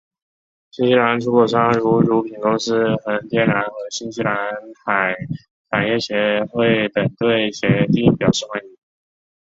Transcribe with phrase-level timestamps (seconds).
[0.71, 4.35] 新西兰出口商如乳品公司恒天然和新西兰
[4.83, 5.15] 海
[5.69, 8.77] 产业议会等对协定表示欢迎。